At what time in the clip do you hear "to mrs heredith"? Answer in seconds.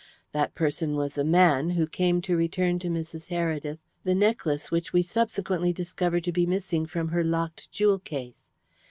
2.79-3.77